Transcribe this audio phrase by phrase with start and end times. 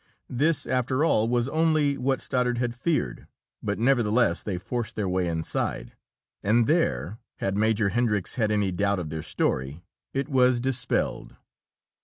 [0.31, 3.27] This, after all, was only what Stoddard had feared,
[3.61, 5.95] but nevertheless they forced their way inside
[6.41, 11.35] and there, had Major Hendricks had any doubt of their story, it was dispelled.